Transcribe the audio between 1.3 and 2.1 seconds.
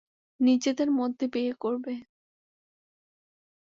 বিয়ে করবে।